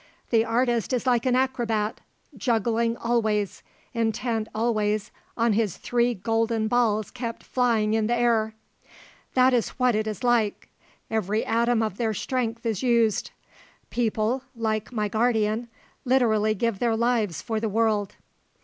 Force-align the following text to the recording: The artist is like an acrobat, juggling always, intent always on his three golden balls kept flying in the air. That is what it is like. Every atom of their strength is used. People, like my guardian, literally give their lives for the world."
The 0.31 0.43
artist 0.43 0.93
is 0.93 1.05
like 1.05 1.27
an 1.27 1.35
acrobat, 1.35 2.01
juggling 2.35 2.97
always, 2.97 3.61
intent 3.93 4.47
always 4.55 5.11
on 5.37 5.53
his 5.53 5.77
three 5.77 6.15
golden 6.15 6.67
balls 6.67 7.11
kept 7.11 7.43
flying 7.43 7.93
in 7.93 8.07
the 8.07 8.15
air. 8.15 8.55
That 9.35 9.53
is 9.53 9.69
what 9.77 9.93
it 9.93 10.07
is 10.07 10.23
like. 10.23 10.69
Every 11.11 11.45
atom 11.45 11.83
of 11.83 11.97
their 11.97 12.15
strength 12.15 12.65
is 12.65 12.81
used. 12.81 13.29
People, 13.91 14.41
like 14.55 14.91
my 14.91 15.07
guardian, 15.07 15.67
literally 16.03 16.55
give 16.55 16.79
their 16.79 16.97
lives 16.97 17.43
for 17.43 17.59
the 17.59 17.69
world." 17.69 18.15